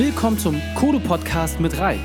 [0.00, 2.00] Willkommen zum Kodo Podcast mit Reik,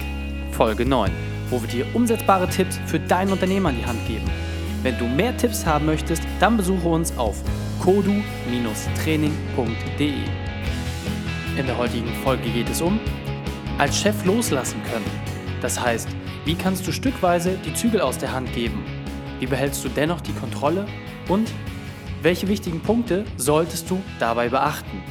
[0.52, 1.10] Folge 9,
[1.50, 4.30] wo wir dir umsetzbare Tipps für dein Unternehmen an die Hand geben.
[4.84, 7.42] Wenn du mehr Tipps haben möchtest, dann besuche uns auf
[7.80, 10.14] kodu-training.de.
[11.58, 13.00] In der heutigen Folge geht es um
[13.78, 15.10] als Chef loslassen können.
[15.62, 16.10] Das heißt,
[16.44, 18.84] wie kannst du stückweise die Zügel aus der Hand geben?
[19.40, 20.86] Wie behältst du dennoch die Kontrolle?
[21.30, 21.50] Und
[22.22, 25.02] welche wichtigen Punkte solltest du dabei beachten?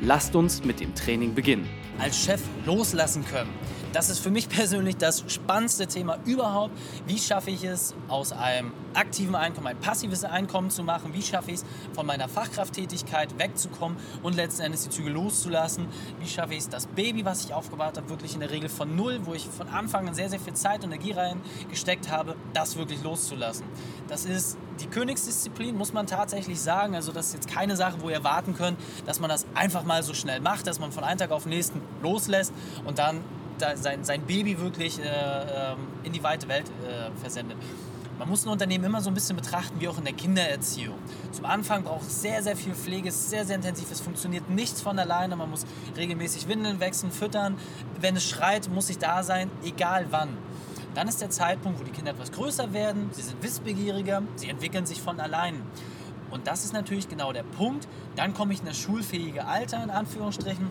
[0.00, 3.50] Lasst uns mit dem Training beginnen als Chef loslassen können.
[3.92, 6.72] Das ist für mich persönlich das spannendste Thema überhaupt.
[7.06, 11.12] Wie schaffe ich es, aus einem aktiven Einkommen ein passives Einkommen zu machen?
[11.14, 15.86] Wie schaffe ich es, von meiner Fachkrafttätigkeit wegzukommen und letzten Endes die Züge loszulassen?
[16.20, 18.96] Wie schaffe ich es, das Baby, was ich aufgebaut habe, wirklich in der Regel von
[18.96, 22.76] null, wo ich von Anfang an sehr, sehr viel Zeit und Energie reingesteckt habe, das
[22.76, 23.66] wirklich loszulassen?
[24.08, 26.94] Das ist die Königsdisziplin, muss man tatsächlich sagen.
[26.94, 30.02] Also das ist jetzt keine Sache, wo ihr warten könnt, dass man das einfach mal
[30.02, 32.52] so schnell macht, dass man von einem Tag auf den nächsten loslässt
[32.84, 33.22] und dann
[33.58, 37.56] sein, sein Baby wirklich äh, ähm, in die weite Welt äh, versendet.
[38.18, 40.96] Man muss ein Unternehmen immer so ein bisschen betrachten, wie auch in der Kindererziehung.
[41.32, 44.48] Zum Anfang braucht es sehr, sehr viel Pflege, es ist sehr, sehr intensiv, es funktioniert
[44.48, 45.34] nichts von alleine.
[45.34, 47.56] Man muss regelmäßig Windeln wechseln, füttern.
[48.00, 50.36] Wenn es schreit, muss ich da sein, egal wann.
[50.94, 54.86] Dann ist der Zeitpunkt, wo die Kinder etwas größer werden, sie sind wissbegieriger, sie entwickeln
[54.86, 55.62] sich von allein.
[56.30, 57.88] Und das ist natürlich genau der Punkt.
[58.16, 60.68] Dann komme ich in das schulfähige Alter, in Anführungsstrichen.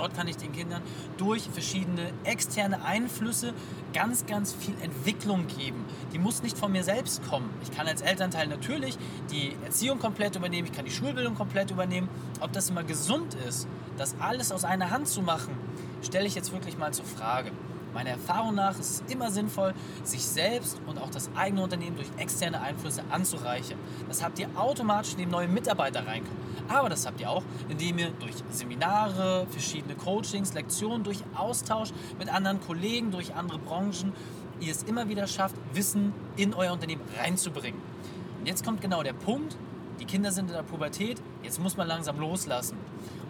[0.00, 0.80] Dort kann ich den Kindern
[1.18, 3.52] durch verschiedene externe Einflüsse
[3.92, 5.84] ganz, ganz viel Entwicklung geben.
[6.14, 7.50] Die muss nicht von mir selbst kommen.
[7.62, 8.96] Ich kann als Elternteil natürlich
[9.30, 12.08] die Erziehung komplett übernehmen, ich kann die Schulbildung komplett übernehmen.
[12.40, 15.54] Ob das immer gesund ist, das alles aus einer Hand zu machen,
[16.00, 17.50] stelle ich jetzt wirklich mal zur Frage.
[17.92, 19.74] Meiner Erfahrung nach ist es immer sinnvoll,
[20.04, 23.78] sich selbst und auch das eigene Unternehmen durch externe Einflüsse anzureichern.
[24.08, 26.38] Das habt ihr automatisch, indem neue Mitarbeiter reinkommen.
[26.68, 32.32] Aber das habt ihr auch, indem ihr durch Seminare, verschiedene Coachings, Lektionen, durch Austausch mit
[32.32, 34.12] anderen Kollegen, durch andere Branchen,
[34.60, 37.80] ihr es immer wieder schafft, Wissen in euer Unternehmen reinzubringen.
[38.38, 39.56] Und jetzt kommt genau der Punkt,
[39.98, 42.76] die Kinder sind in der Pubertät, jetzt muss man langsam loslassen.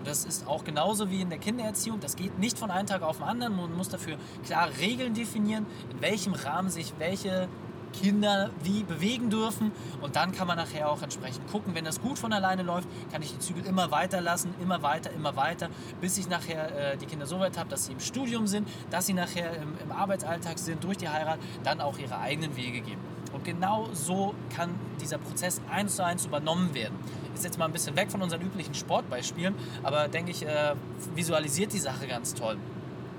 [0.01, 2.01] Und das ist auch genauso wie in der Kindererziehung.
[2.01, 3.55] Das geht nicht von einem Tag auf den anderen.
[3.55, 4.17] Man muss dafür
[4.47, 7.49] klare Regeln definieren, in welchem Rahmen sich welche
[7.93, 9.73] Kinder wie bewegen dürfen.
[10.01, 13.21] Und dann kann man nachher auch entsprechend gucken, wenn das gut von alleine läuft, kann
[13.21, 15.69] ich die Zügel immer weiter lassen, immer weiter, immer weiter,
[16.01, 19.05] bis ich nachher äh, die Kinder so weit habe, dass sie im Studium sind, dass
[19.05, 23.10] sie nachher im, im Arbeitsalltag sind, durch die Heirat, dann auch ihre eigenen Wege gehen.
[23.33, 24.71] Und genau so kann
[25.01, 26.97] dieser Prozess eins zu eins übernommen werden.
[27.35, 30.75] Ist jetzt mal ein bisschen weg von unseren üblichen Sportbeispielen, aber denke ich, äh,
[31.15, 32.59] visualisiert die Sache ganz toll.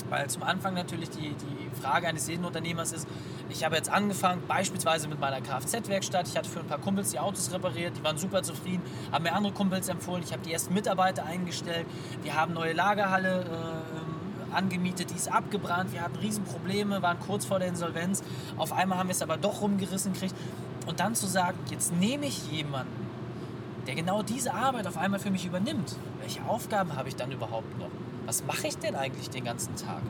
[0.10, 3.08] Weil zum Anfang natürlich die, die Frage eines jeden Unternehmers ist,
[3.50, 6.28] ich habe jetzt angefangen, beispielsweise mit meiner Kfz-Werkstatt.
[6.28, 9.34] Ich hatte für ein paar Kumpels die Autos repariert, die waren super zufrieden, haben mir
[9.34, 10.24] andere Kumpels empfohlen.
[10.24, 11.86] Ich habe die ersten Mitarbeiter eingestellt.
[12.24, 13.81] Wir haben neue Lagerhalle äh,
[14.54, 15.94] angemietet, die ist abgebrannt.
[15.94, 18.24] Wir hatten Riesenprobleme, waren kurz vor der Insolvenz.
[18.58, 20.36] Auf einmal haben wir es aber doch rumgerissen gekriegt.
[20.88, 23.08] Und dann zu sagen, jetzt nehme ich jemanden,
[23.88, 25.96] der genau diese Arbeit auf einmal für mich übernimmt.
[26.20, 27.90] Welche Aufgaben habe ich dann überhaupt noch?
[28.26, 30.02] Was mache ich denn eigentlich den ganzen Tag?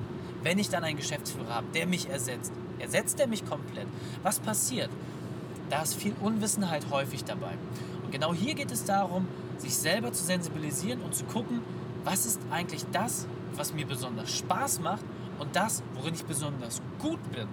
[0.44, 3.88] Wenn ich dann einen Geschäftsführer habe, der mich ersetzt, ersetzt er mich komplett?
[4.23, 4.90] Was passiert?
[5.69, 7.53] Da ist viel Unwissenheit häufig dabei.
[8.03, 9.28] Und genau hier geht es darum,
[9.58, 11.62] sich selber zu sensibilisieren und zu gucken,
[12.03, 15.03] was ist eigentlich das, was mir besonders Spaß macht
[15.39, 17.47] und das, worin ich besonders gut bin.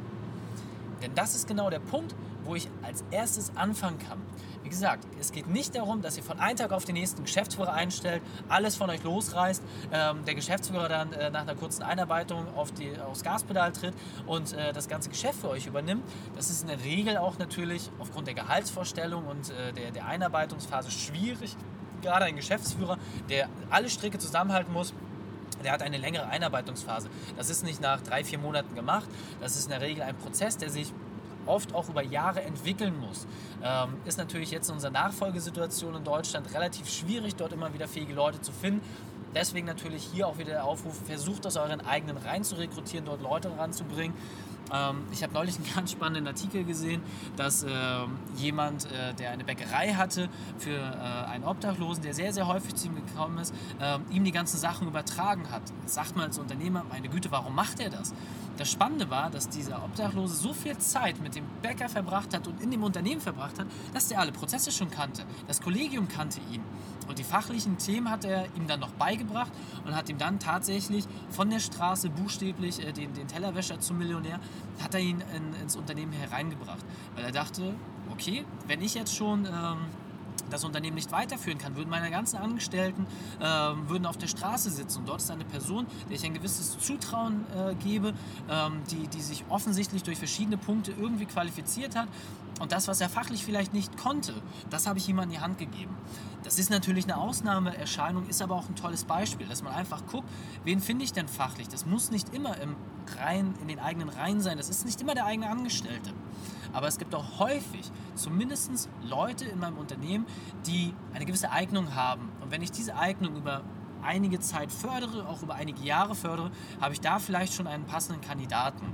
[1.03, 2.15] Denn das ist genau der Punkt,
[2.45, 4.19] wo ich als erstes anfangen kann.
[4.63, 7.73] Wie gesagt, es geht nicht darum, dass ihr von einem Tag auf den nächsten Geschäftsführer
[7.73, 12.73] einstellt, alles von euch losreißt, ähm, der Geschäftsführer dann äh, nach einer kurzen Einarbeitung auf
[12.73, 13.95] die, aufs Gaspedal tritt
[14.27, 16.03] und äh, das ganze Geschäft für euch übernimmt.
[16.35, 20.91] Das ist in der Regel auch natürlich aufgrund der Gehaltsvorstellung und äh, der, der Einarbeitungsphase
[20.91, 21.57] schwierig.
[22.03, 22.97] Gerade ein Geschäftsführer,
[23.29, 24.95] der alle Stricke zusammenhalten muss,
[25.65, 27.09] der hat eine längere Einarbeitungsphase.
[27.37, 29.09] Das ist nicht nach drei, vier Monaten gemacht.
[29.41, 30.93] Das ist in der Regel ein Prozess, der sich
[31.47, 33.27] oft auch über Jahre entwickeln muss.
[33.63, 38.13] Ähm, ist natürlich jetzt in unserer Nachfolgesituation in Deutschland relativ schwierig, dort immer wieder fähige
[38.13, 38.83] Leute zu finden.
[39.35, 43.23] Deswegen natürlich hier auch wieder der Aufruf, versucht aus euren eigenen Reihen zu rekrutieren, dort
[43.23, 44.17] Leute ranzubringen.
[44.73, 47.03] Ähm, ich habe neulich einen ganz spannenden Artikel gesehen,
[47.37, 47.69] dass äh,
[48.37, 50.29] jemand, äh, der eine Bäckerei hatte,
[50.59, 54.33] für äh, einen Obdachlosen, der sehr, sehr häufig zu ihm gekommen ist, ähm, ihm die
[54.33, 55.63] ganzen Sachen übertragen hat.
[55.83, 58.15] Jetzt sagt man als Unternehmer, meine Güte, warum macht er das?
[58.59, 62.61] Das Spannende war, dass dieser Obdachlose so viel Zeit mit dem Bäcker verbracht hat und
[62.61, 65.25] in dem Unternehmen verbracht hat, dass er alle Prozesse schon kannte.
[65.47, 66.63] Das Kollegium kannte ihn.
[67.07, 69.53] Und die fachlichen Themen hat er ihm dann noch beigebracht
[69.87, 74.41] und hat ihm dann tatsächlich von der Straße buchstäblich äh, den, den Tellerwäscher zum Millionär,
[74.83, 76.85] hat er ihn in, ins Unternehmen hereingebracht.
[77.15, 77.75] Weil er dachte,
[78.11, 79.47] okay, wenn ich jetzt schon...
[79.47, 79.87] Ähm,
[80.51, 83.07] das Unternehmen nicht weiterführen kann, würden meine ganzen Angestellten
[83.41, 85.01] äh, würden auf der Straße sitzen.
[85.01, 88.15] Und dort ist eine Person, der ich ein gewisses Zutrauen äh, gebe,
[88.51, 92.09] ähm, die, die sich offensichtlich durch verschiedene Punkte irgendwie qualifiziert hat.
[92.61, 94.35] Und das, was er fachlich vielleicht nicht konnte,
[94.71, 95.95] das habe ich ihm an die Hand gegeben.
[96.43, 100.29] Das ist natürlich eine Ausnahmeerscheinung, ist aber auch ein tolles Beispiel, dass man einfach guckt,
[100.65, 101.69] wen finde ich denn fachlich.
[101.69, 102.75] Das muss nicht immer im
[103.19, 106.13] Reihen, in den eigenen Reihen sein, das ist nicht immer der eigene Angestellte.
[106.73, 110.27] Aber es gibt auch häufig zumindest Leute in meinem Unternehmen,
[110.67, 112.31] die eine gewisse Eignung haben.
[112.41, 113.63] Und wenn ich diese Eignung über
[114.03, 116.51] einige Zeit fördere, auch über einige Jahre fördere,
[116.81, 118.87] habe ich da vielleicht schon einen passenden Kandidaten.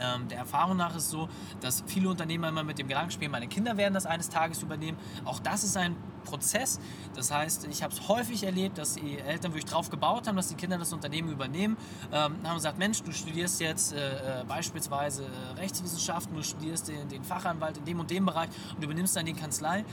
[0.00, 1.28] Ähm, der Erfahrung nach ist so,
[1.60, 4.98] dass viele Unternehmer immer mit dem Gedanken spielen, meine Kinder werden das eines Tages übernehmen.
[5.24, 6.78] Auch das ist ein Prozess.
[7.14, 10.48] Das heißt, ich habe es häufig erlebt, dass die Eltern wirklich drauf gebaut haben, dass
[10.48, 11.76] die Kinder das Unternehmen übernehmen.
[12.12, 17.08] Ähm, haben gesagt, Mensch, du studierst jetzt äh, äh beispielsweise äh, Rechtswissenschaften, du studierst den,
[17.08, 19.84] den Fachanwalt in dem und dem Bereich und übernimmst dann die Kanzlei.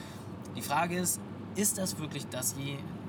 [0.55, 1.19] Die Frage ist,
[1.55, 2.55] ist das wirklich das,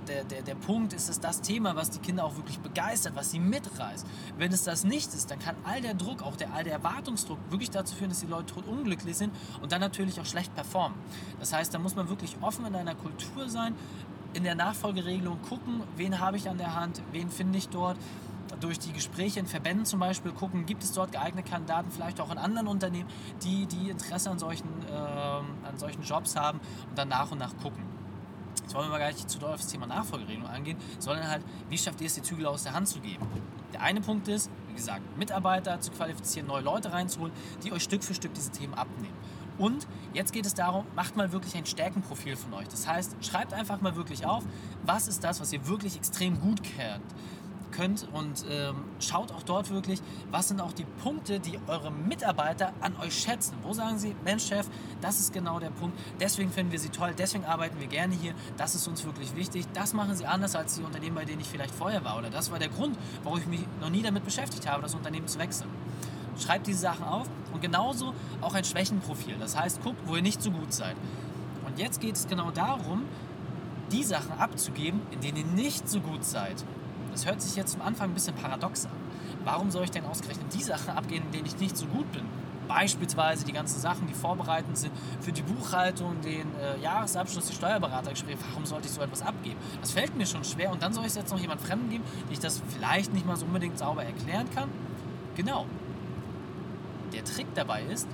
[0.08, 3.30] der, der, der Punkt ist es das Thema, was die Kinder auch wirklich begeistert, was
[3.30, 4.06] sie mitreißt.
[4.36, 7.38] Wenn es das nicht ist, dann kann all der Druck, auch der, all der Erwartungsdruck
[7.50, 9.32] wirklich dazu führen, dass die Leute tot unglücklich sind
[9.62, 10.98] und dann natürlich auch schlecht performen.
[11.38, 13.74] Das heißt, da muss man wirklich offen in einer Kultur sein,
[14.34, 17.96] in der Nachfolgeregelung gucken, wen habe ich an der Hand, wen finde ich dort
[18.60, 22.30] durch die Gespräche in Verbänden zum Beispiel gucken, gibt es dort geeignete Kandidaten, vielleicht auch
[22.30, 23.08] in anderen Unternehmen,
[23.42, 27.56] die, die Interesse an solchen, äh, an solchen Jobs haben und dann nach und nach
[27.58, 27.97] gucken.
[28.68, 31.42] Jetzt wollen wir mal gar nicht zu doll auf das Thema Nachfolgeregelung angehen, sondern halt,
[31.70, 33.26] wie schafft ihr es, die Zügel aus der Hand zu geben?
[33.72, 37.32] Der eine Punkt ist, wie gesagt, Mitarbeiter zu qualifizieren, neue Leute reinzuholen,
[37.64, 39.14] die euch Stück für Stück diese Themen abnehmen.
[39.56, 42.68] Und jetzt geht es darum, macht mal wirklich ein Stärkenprofil von euch.
[42.68, 44.44] Das heißt, schreibt einfach mal wirklich auf,
[44.84, 47.02] was ist das, was ihr wirklich extrem gut kennt
[47.78, 52.72] könnt und ähm, schaut auch dort wirklich, was sind auch die Punkte, die eure Mitarbeiter
[52.80, 53.56] an euch schätzen.
[53.62, 54.66] Wo sagen sie, Mensch Chef,
[55.00, 58.34] das ist genau der Punkt, deswegen finden wir sie toll, deswegen arbeiten wir gerne hier,
[58.56, 61.46] das ist uns wirklich wichtig, das machen sie anders als die Unternehmen, bei denen ich
[61.46, 64.68] vielleicht vorher war oder das war der Grund, warum ich mich noch nie damit beschäftigt
[64.68, 65.70] habe, das Unternehmen zu wechseln.
[66.38, 69.36] Schreibt diese Sachen auf und genauso auch ein Schwächenprofil.
[69.38, 70.96] Das heißt, guckt, wo ihr nicht so gut seid.
[71.66, 73.04] Und jetzt geht es genau darum,
[73.90, 76.64] die Sachen abzugeben, in denen ihr nicht so gut seid.
[77.18, 78.92] Das hört sich jetzt zum Anfang ein bisschen paradox an.
[79.42, 82.22] Warum soll ich denn ausgerechnet die Sachen abgehen, in denen ich nicht so gut bin?
[82.68, 88.38] Beispielsweise die ganzen Sachen, die vorbereitend sind für die Buchhaltung, den äh, Jahresabschluss, die Steuerberatergespräche.
[88.50, 89.56] Warum sollte ich so etwas abgeben?
[89.80, 92.04] Das fällt mir schon schwer und dann soll ich es jetzt noch jemand Fremden geben,
[92.28, 94.68] die ich das vielleicht nicht mal so unbedingt sauber erklären kann?
[95.34, 95.66] Genau.
[97.12, 98.06] Der Trick dabei ist,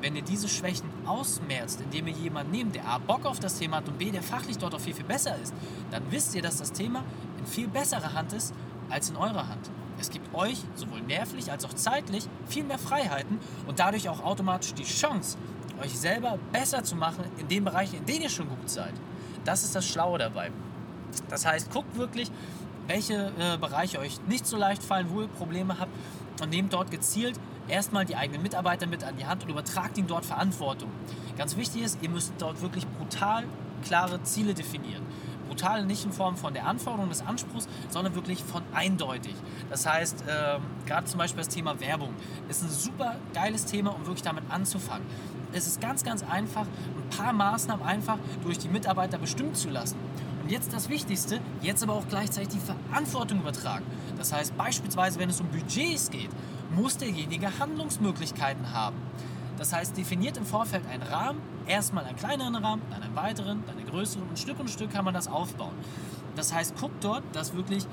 [0.00, 3.78] wenn ihr diese Schwächen ausmerzt, indem ihr jemanden nehmt, der A, Bock auf das Thema
[3.78, 5.54] hat und B, der fachlich dort auch viel, viel besser ist,
[5.90, 7.02] dann wisst ihr, dass das Thema
[7.46, 8.54] viel besserer Hand ist
[8.90, 9.70] als in eurer Hand.
[9.98, 14.74] Es gibt euch sowohl nervlich als auch zeitlich viel mehr Freiheiten und dadurch auch automatisch
[14.74, 15.38] die Chance,
[15.82, 18.92] euch selber besser zu machen in den Bereichen, in denen ihr schon gut seid.
[19.44, 20.50] Das ist das Schlaue dabei.
[21.28, 22.30] Das heißt, guckt wirklich,
[22.86, 25.92] welche äh, Bereiche euch nicht so leicht fallen, wo ihr Probleme habt
[26.42, 27.38] und nehmt dort gezielt
[27.68, 30.90] erstmal die eigenen Mitarbeiter mit an die Hand und übertragt ihnen dort Verantwortung.
[31.38, 33.44] Ganz wichtig ist, ihr müsst dort wirklich brutal
[33.84, 35.02] klare Ziele definieren.
[35.48, 39.34] Brutal nicht in Form von der Anforderung des Anspruchs, sondern wirklich von eindeutig.
[39.70, 42.10] Das heißt, äh, gerade zum Beispiel das Thema Werbung
[42.48, 45.06] ist ein super geiles Thema, um wirklich damit anzufangen.
[45.52, 49.96] Es ist ganz, ganz einfach, ein paar Maßnahmen einfach durch die Mitarbeiter bestimmt zu lassen.
[50.42, 53.86] Und jetzt das Wichtigste, jetzt aber auch gleichzeitig die Verantwortung übertragen.
[54.18, 56.28] Das heißt beispielsweise, wenn es um Budgets geht,
[56.74, 58.96] muss derjenige Handlungsmöglichkeiten haben.
[59.56, 63.76] Das heißt, definiert im Vorfeld einen Rahmen, erstmal einen kleineren Rahmen, dann einen weiteren, dann
[63.76, 65.74] einen größeren und Stück und Stück kann man das aufbauen.
[66.36, 67.86] Das heißt, guckt dort, dass wirklich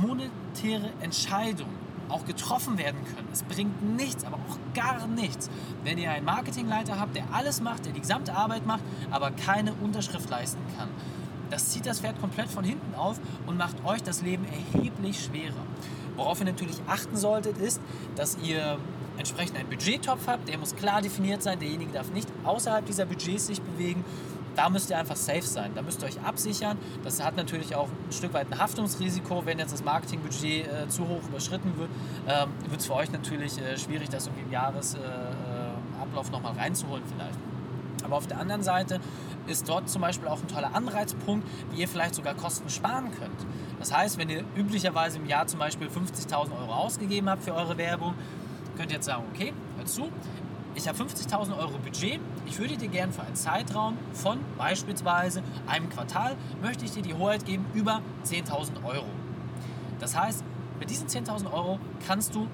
[0.00, 3.28] monetäre Entscheidungen auch getroffen werden können.
[3.32, 5.48] Es bringt nichts, aber auch gar nichts,
[5.84, 9.72] wenn ihr einen Marketingleiter habt, der alles macht, der die gesamte Arbeit macht, aber keine
[9.74, 10.88] Unterschrift leisten kann.
[11.50, 15.54] Das zieht das Pferd komplett von hinten auf und macht euch das Leben erheblich schwerer.
[16.16, 17.80] Worauf ihr natürlich achten solltet, ist,
[18.16, 18.78] dass ihr
[19.18, 20.48] entsprechend einen Budgettopf habt.
[20.48, 21.58] Der muss klar definiert sein.
[21.58, 24.04] Derjenige darf nicht außerhalb dieser Budgets sich bewegen.
[24.56, 25.72] Da müsst ihr einfach safe sein.
[25.74, 26.78] Da müsst ihr euch absichern.
[27.02, 29.44] Das hat natürlich auch ein Stück weit ein Haftungsrisiko.
[29.44, 31.90] Wenn jetzt das Marketingbudget äh, zu hoch überschritten wird,
[32.28, 37.02] ähm, wird es für euch natürlich äh, schwierig, das irgendwie im Jahresablauf äh, nochmal reinzuholen
[37.12, 37.38] vielleicht.
[38.04, 39.00] Aber auf der anderen Seite
[39.46, 43.46] ist dort zum Beispiel auch ein toller Anreizpunkt, wie ihr vielleicht sogar Kosten sparen könnt.
[43.78, 47.76] Das heißt, wenn ihr üblicherweise im Jahr zum Beispiel 50.000 Euro ausgegeben habt für eure
[47.76, 48.14] Werbung,
[48.76, 50.10] könnt ihr jetzt sagen, okay, hör zu,
[50.74, 55.88] ich habe 50.000 Euro Budget, ich würde dir gerne für einen Zeitraum von beispielsweise einem
[55.88, 59.06] Quartal, möchte ich dir die Hoheit geben über 10.000 Euro.
[60.00, 60.42] Das heißt,
[60.80, 62.48] mit diesen 10.000 Euro kannst du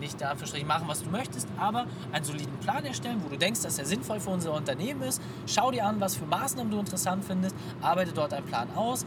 [0.00, 3.62] nicht da für machen, was du möchtest, aber einen soliden Plan erstellen, wo du denkst,
[3.62, 5.20] dass er sinnvoll für unser Unternehmen ist.
[5.46, 9.04] Schau dir an, was für Maßnahmen du interessant findest, arbeite dort einen Plan aus,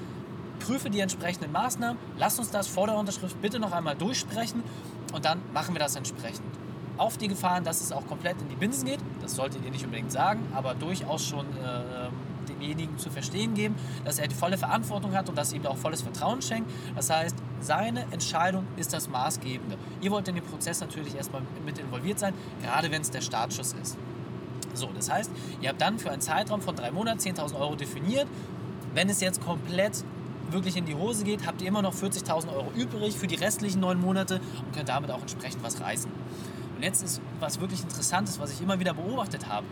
[0.59, 4.63] prüfe die entsprechenden Maßnahmen, lass uns das vor der Unterschrift bitte noch einmal durchsprechen
[5.13, 6.41] und dann machen wir das entsprechend.
[6.97, 9.83] Auf die Gefahren, dass es auch komplett in die Binsen geht, das solltet ihr nicht
[9.85, 12.09] unbedingt sagen, aber durchaus schon äh,
[12.47, 16.01] demjenigen zu verstehen geben, dass er die volle Verantwortung hat und dass ihm auch volles
[16.01, 16.69] Vertrauen schenkt.
[16.95, 19.77] Das heißt, seine Entscheidung ist das Maßgebende.
[20.01, 23.73] Ihr wollt in den Prozess natürlich erstmal mit involviert sein, gerade wenn es der Startschuss
[23.81, 23.97] ist.
[24.73, 28.27] So, das heißt, ihr habt dann für einen Zeitraum von drei Monaten 10.000 Euro definiert.
[28.93, 30.03] Wenn es jetzt komplett
[30.53, 33.79] wirklich in die Hose geht, habt ihr immer noch 40.000 Euro übrig für die restlichen
[33.79, 36.11] neun Monate und könnt damit auch entsprechend was reißen.
[36.75, 39.65] Und jetzt ist was wirklich Interessantes, was ich immer wieder beobachtet habe.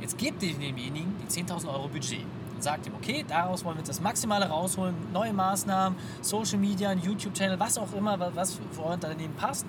[0.00, 2.24] Jetzt gebt ihr demjenigen die 10.000 Euro Budget
[2.54, 6.92] und sagt ihm, okay, daraus wollen wir jetzt das Maximale rausholen, neue Maßnahmen, Social Media,
[6.92, 9.66] YouTube-Channel, was auch immer, was für euer Unternehmen passt.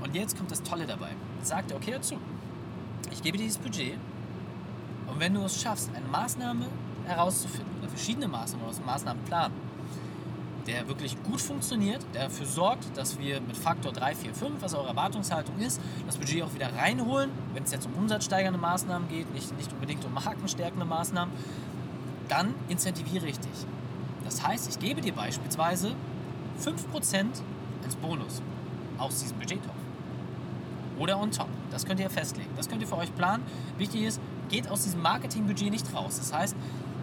[0.00, 1.10] Und jetzt kommt das Tolle dabei.
[1.42, 2.16] Sagt er, okay, hör zu.
[3.10, 3.94] Ich gebe dir dieses Budget
[5.08, 6.66] und wenn du es schaffst, eine Maßnahme
[7.06, 9.52] herauszufinden oder verschiedene Maßnahmen aus dem Maßnahmenplan,
[10.68, 14.74] der wirklich gut funktioniert, der dafür sorgt, dass wir mit Faktor 3, 4, 5, was
[14.74, 19.32] eure Erwartungshaltung ist, das Budget auch wieder reinholen, wenn es jetzt um umsatzsteigernde Maßnahmen geht,
[19.32, 21.34] nicht, nicht unbedingt um markenstärkende Maßnahmen,
[22.28, 23.66] dann incentiviere ich dich.
[24.24, 25.94] Das heißt, ich gebe dir beispielsweise
[26.62, 27.26] 5%
[27.82, 28.42] als Bonus
[28.98, 29.72] aus diesem Budgettopf.
[30.98, 31.48] Oder on top.
[31.70, 32.50] Das könnt ihr festlegen.
[32.56, 33.42] Das könnt ihr für euch planen.
[33.78, 34.20] Wichtig ist,
[34.50, 36.18] geht aus diesem Marketingbudget nicht raus.
[36.18, 36.56] Das heißt,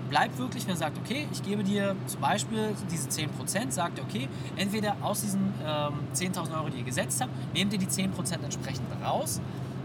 [0.10, 4.04] bleibt wirklich, wenn ihr sagt, okay, ich gebe dir zum Beispiel diese 10%, sagt ihr,
[4.04, 8.10] okay, entweder aus diesen ähm, 10.000 Euro, die ihr gesetzt habt, nehmt ihr die 10%
[8.44, 9.42] entsprechend raus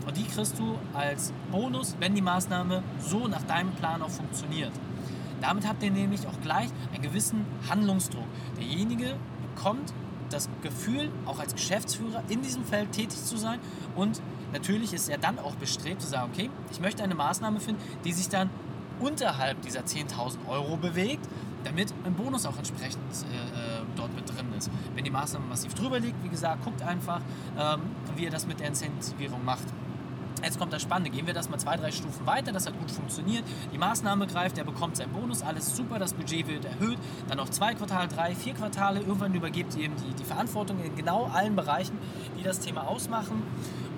[0.06, 4.72] und die kriegst du als Bonus, wenn die Maßnahme so nach deinem Plan auch funktioniert.
[5.40, 8.26] Damit habt ihr nämlich auch gleich einen gewissen Handlungsdruck.
[8.58, 9.16] Derjenige
[9.54, 9.92] bekommt
[10.30, 13.58] das Gefühl, auch als Geschäftsführer in diesem Feld tätig zu sein
[13.96, 14.20] und
[14.52, 18.12] natürlich ist er dann auch bestrebt zu sagen, okay, ich möchte eine Maßnahme finden, die
[18.12, 18.50] sich dann
[19.00, 21.26] unterhalb dieser 10.000 Euro bewegt,
[21.64, 24.70] damit ein Bonus auch entsprechend äh, äh, dort mit drin ist.
[24.94, 27.20] Wenn die Maßnahme massiv drüber liegt, wie gesagt, guckt einfach,
[27.58, 27.80] ähm,
[28.16, 29.64] wie ihr das mit der Incentivierung macht.
[30.42, 31.10] Jetzt kommt das Spannende.
[31.10, 32.52] Gehen wir das mal zwei, drei Stufen weiter.
[32.52, 33.44] Das hat gut funktioniert.
[33.72, 35.42] Die Maßnahme greift, er bekommt seinen Bonus.
[35.42, 35.98] Alles super.
[35.98, 36.98] Das Budget wird erhöht.
[37.28, 39.00] Dann noch zwei Quartale, drei, vier Quartale.
[39.00, 41.98] Irgendwann übergebt ihr ihm die, die Verantwortung in genau allen Bereichen,
[42.38, 43.42] die das Thema ausmachen.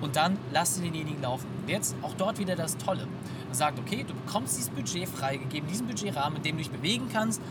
[0.01, 1.47] Und dann lasst ihr denjenigen laufen.
[1.65, 3.07] Jetzt auch dort wieder das Tolle.
[3.47, 7.07] Man sagt, okay, du bekommst dieses Budget freigegeben, diesen Budgetrahmen, in dem du dich bewegen
[7.11, 7.41] kannst.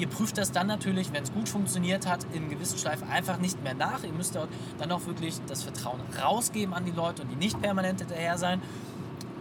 [0.00, 3.62] Ihr prüft das dann natürlich, wenn es gut funktioniert hat, in gewissen Schleifen einfach nicht
[3.62, 4.02] mehr nach.
[4.02, 7.60] Ihr müsst dort dann auch wirklich das Vertrauen rausgeben an die Leute und die nicht
[7.60, 8.62] permanent hinterher sein.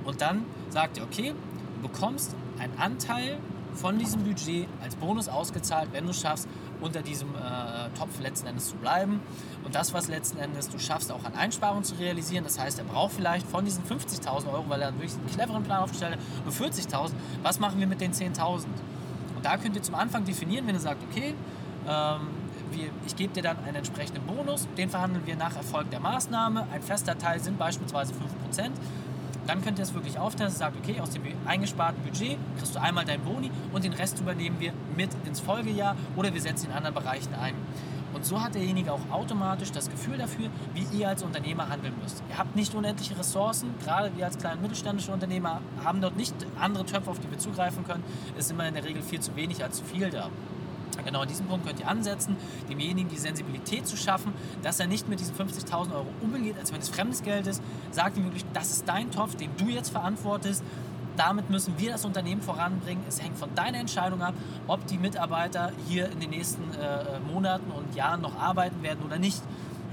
[0.03, 1.33] Und dann sagt ihr, okay,
[1.75, 3.37] du bekommst einen Anteil
[3.73, 6.49] von diesem Budget als Bonus ausgezahlt, wenn du schaffst,
[6.81, 9.21] unter diesem äh, Topf letzten Endes zu bleiben.
[9.63, 12.43] Und das, was letzten Endes du schaffst, auch an Einsparungen zu realisieren.
[12.43, 15.83] Das heißt, er braucht vielleicht von diesen 50.000 Euro, weil er wirklich einen cleveren Plan
[15.83, 17.11] aufgestellt hat, nur 40.000.
[17.43, 18.65] Was machen wir mit den 10.000?
[19.39, 21.33] Und da könnt ihr zum Anfang definieren, wenn ihr sagt, okay,
[21.87, 22.27] ähm,
[22.71, 26.67] wir, ich gebe dir dann einen entsprechenden Bonus, den verhandeln wir nach Erfolg der Maßnahme.
[26.73, 28.11] Ein fester Teil sind beispielsweise
[28.51, 28.69] 5%.
[29.47, 33.05] Dann könnt ihr es wirklich aufteilen, sagt, okay, aus dem eingesparten Budget kriegst du einmal
[33.05, 36.95] deinen Boni und den Rest übernehmen wir mit ins Folgejahr oder wir setzen in anderen
[36.95, 37.53] Bereichen ein.
[38.19, 42.21] Und so hat derjenige auch automatisch das Gefühl dafür, wie ihr als Unternehmer handeln müsst.
[42.29, 46.85] Ihr habt nicht unendliche Ressourcen, gerade wir als kleine mittelständische Unternehmer haben dort nicht andere
[46.85, 48.03] Töpfe, auf die wir zugreifen können.
[48.37, 50.29] Es ist immer in der Regel viel zu wenig als zu viel da.
[51.05, 52.35] Genau in diesem Punkt könnt ihr ansetzen,
[52.69, 54.33] demjenigen die Sensibilität zu schaffen,
[54.63, 57.63] dass er nicht mit diesen 50.000 Euro umgeht, als wenn es fremdes Geld ist.
[57.91, 60.61] Sagt ihm wirklich, das ist dein Topf, den du jetzt verantwortest
[61.19, 63.03] damit müssen wir das Unternehmen voranbringen.
[63.07, 64.33] Es hängt von deiner Entscheidung ab,
[64.67, 69.19] ob die Mitarbeiter hier in den nächsten äh, Monaten und Jahren noch arbeiten werden oder
[69.19, 69.41] nicht.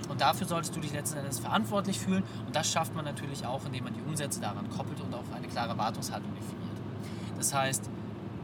[0.08, 2.22] Und dafür solltest du dich letzten Endes verantwortlich fühlen.
[2.46, 5.48] Und das schafft man natürlich auch, indem man die Umsätze daran koppelt und auch eine
[5.48, 6.76] klare Erwartungshaltung definiert.
[7.36, 7.90] Das heißt,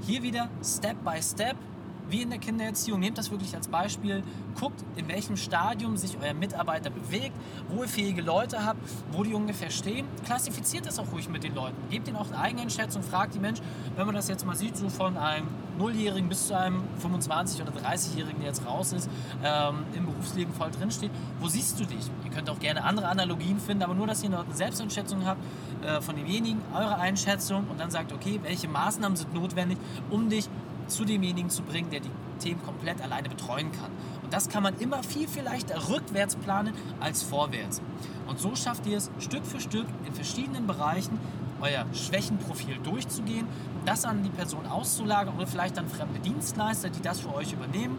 [0.01, 1.57] hier wieder Step by Step
[2.13, 3.01] wie in der Kindererziehung.
[3.01, 4.23] Nehmt das wirklich als Beispiel.
[4.61, 7.33] Guckt, in welchem Stadium sich euer Mitarbeiter bewegt,
[7.69, 8.79] wo ihr fähige Leute habt,
[9.11, 10.07] wo die ungefähr stehen.
[10.25, 11.77] Klassifiziert das auch ruhig mit den Leuten.
[11.91, 13.03] Gebt ihnen auch eine Eigeneinschätzung.
[13.03, 13.61] Fragt die Mensch,
[13.97, 17.73] wenn man das jetzt mal sieht, so von einem Nulljährigen bis zu einem 25- oder
[17.73, 19.09] 30-Jährigen, der jetzt raus ist,
[19.43, 22.11] ähm, im Berufsleben voll drinsteht, wo siehst du dich?
[22.25, 25.41] Ihr könnt auch gerne andere Analogien finden, aber nur, dass ihr eine Selbsteinschätzung habt
[25.83, 29.79] äh, von demjenigen, eure Einschätzung und dann sagt, okay, welche Maßnahmen sind notwendig,
[30.11, 30.49] um dich
[30.93, 33.91] zu demjenigen zu bringen, der die Themen komplett alleine betreuen kann.
[34.23, 37.81] Und das kann man immer viel, viel leichter rückwärts planen als vorwärts.
[38.27, 41.19] Und so schafft ihr es Stück für Stück in verschiedenen Bereichen
[41.61, 43.47] euer Schwächenprofil durchzugehen,
[43.87, 47.99] das an die Person auszulagern oder vielleicht dann fremde Dienstleister, die das für euch übernehmen,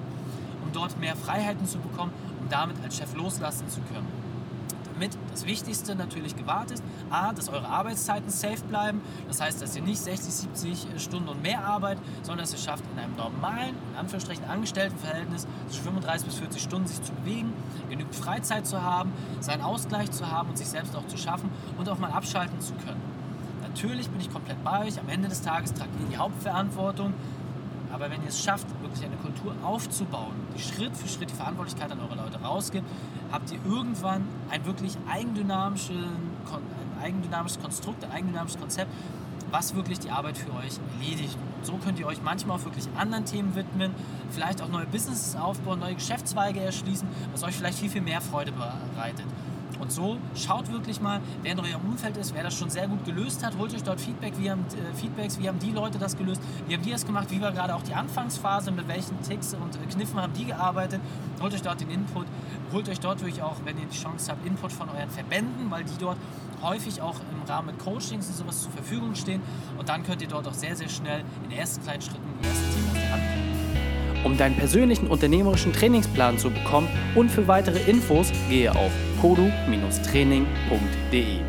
[0.63, 4.22] um dort mehr Freiheiten zu bekommen, um damit als Chef loslassen zu können.
[4.93, 6.83] Damit das Wichtigste natürlich gewahrt ist.
[7.09, 9.01] A, dass eure Arbeitszeiten safe bleiben.
[9.27, 12.83] Das heißt, dass ihr nicht 60, 70 Stunden und mehr arbeitet, sondern dass ihr schafft,
[12.93, 17.53] in einem normalen, in Anführungsstrichen Angestelltenverhältnis zwischen 35 bis 40 Stunden sich zu bewegen,
[17.89, 21.89] genügend Freizeit zu haben, seinen Ausgleich zu haben und sich selbst auch zu schaffen und
[21.89, 23.01] auch mal abschalten zu können.
[23.61, 24.99] Natürlich bin ich komplett bei euch.
[24.99, 27.13] Am Ende des Tages tragt ihr die Hauptverantwortung.
[27.93, 31.91] Aber wenn ihr es schafft, wirklich eine Kultur aufzubauen, die Schritt für Schritt die Verantwortlichkeit
[31.91, 32.85] an eure Leute rausgibt,
[33.31, 35.95] habt ihr irgendwann ein wirklich eigendynamisches,
[37.61, 38.91] Konstrukt, ein eigendynamisches Konzept,
[39.51, 41.37] was wirklich die Arbeit für euch erledigt.
[41.59, 43.91] Und so könnt ihr euch manchmal auch wirklich anderen Themen widmen,
[44.31, 48.53] vielleicht auch neue Businesses aufbauen, neue Geschäftszweige erschließen, was euch vielleicht viel, viel mehr Freude
[48.53, 49.25] bereitet.
[49.79, 53.03] Und so schaut wirklich mal, wer in eurem Umfeld ist, wer das schon sehr gut
[53.05, 53.57] gelöst hat.
[53.57, 56.73] Holt euch dort Feedback, wie haben, äh, Feedbacks, wie haben die Leute das gelöst, wie
[56.73, 59.93] haben die das gemacht, wie war gerade auch die Anfangsphase, mit welchen Ticks und äh,
[59.93, 61.01] Kniffen haben die gearbeitet.
[61.41, 62.27] Holt euch dort den Input,
[62.71, 65.83] holt euch dort wirklich auch, wenn ihr die Chance habt, Input von euren Verbänden, weil
[65.83, 66.17] die dort
[66.61, 69.41] häufig auch im Rahmen mit Coachings und sowas zur Verfügung stehen.
[69.77, 72.63] Und dann könnt ihr dort auch sehr, sehr schnell in ersten kleinen Schritten die erste
[72.63, 74.23] Team auf die Hand nehmen.
[74.23, 78.91] Um deinen persönlichen unternehmerischen Trainingsplan zu bekommen und für weitere Infos gehe auf
[79.23, 81.39] kodu-training.de.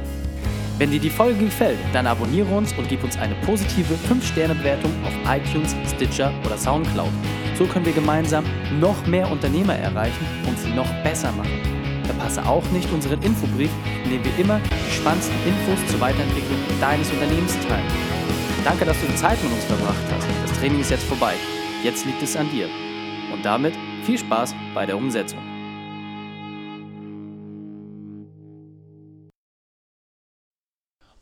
[0.78, 5.12] Wenn dir die Folge gefällt, dann abonniere uns und gib uns eine positive 5-Sterne-Bewertung auf
[5.28, 7.10] iTunes, Stitcher oder Soundcloud.
[7.58, 8.44] So können wir gemeinsam
[8.78, 11.60] noch mehr Unternehmer erreichen und sie noch besser machen.
[12.04, 13.70] Verpasse auch nicht unseren Infobrief,
[14.04, 17.90] in dem wir immer die spannendsten Infos zur Weiterentwicklung deines Unternehmens teilen.
[18.64, 20.28] Danke, dass du die Zeit mit uns verbracht hast.
[20.46, 21.34] Das Training ist jetzt vorbei.
[21.82, 22.68] Jetzt liegt es an dir.
[23.32, 25.53] Und damit viel Spaß bei der Umsetzung.